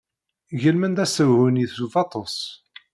[0.61, 2.37] Gelmen-d asehwu-nni s ufatus.